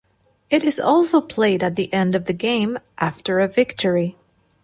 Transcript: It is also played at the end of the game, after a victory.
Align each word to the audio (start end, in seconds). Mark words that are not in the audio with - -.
It 0.49 0.63
is 0.63 0.79
also 0.79 1.21
played 1.21 1.61
at 1.63 1.75
the 1.75 1.93
end 1.93 2.15
of 2.15 2.25
the 2.25 2.33
game, 2.33 2.79
after 2.97 3.39
a 3.39 3.47
victory. 3.47 4.15